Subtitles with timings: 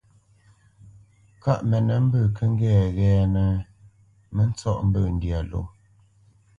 [1.43, 3.49] Kâʼ mənə mbə̂ kə́ ŋgɛ́nə ghɛ́ɛ́nə́,
[4.35, 5.61] mə ntsɔ́ʼ mbə̂ ndyâ ló.